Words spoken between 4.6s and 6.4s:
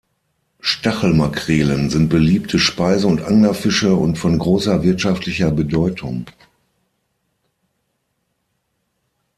wirtschaftlicher Bedeutung.